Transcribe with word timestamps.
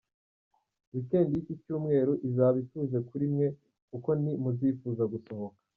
Weekend 0.93 1.27
y’iki 1.33 1.55
cyumweru, 1.63 2.11
izaba 2.27 2.57
ituje 2.63 2.97
kuri 3.07 3.25
mwe 3.33 3.47
kuko 3.91 4.09
nti 4.21 4.33
muzifuza 4.43 5.03
gusohoka. 5.13 5.57